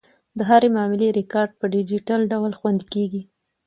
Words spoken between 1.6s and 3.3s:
ډیجیټل ډول خوندي کیږي.